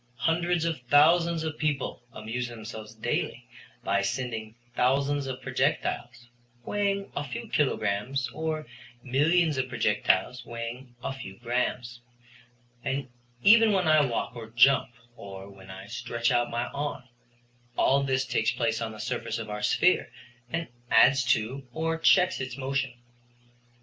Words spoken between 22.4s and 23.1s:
its motion.